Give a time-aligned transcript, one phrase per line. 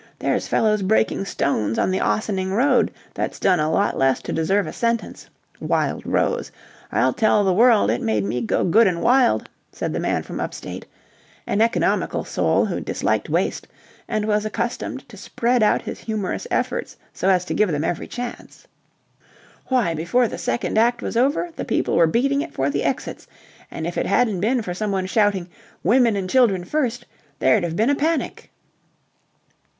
[0.17, 4.65] There's fellows breaking stones on the Ossining Road that's done a lot less to deserve
[4.65, 5.29] a sentence.
[5.59, 6.51] Wild Rose!
[6.91, 10.39] I'll tell the world it made me go good and wild," said the man from
[10.39, 10.87] up state,
[11.45, 13.67] an economical soul who disliked waste
[14.07, 18.07] and was accustomed to spread out his humorous efforts so as to give them every
[18.07, 18.67] chance.
[19.67, 23.27] "Why, before the second act was over, the people were beating it for the exits,
[23.69, 25.47] and if it hadn't been for someone shouting
[25.83, 27.05] 'Women and children first'
[27.37, 28.49] there'd have been a panic."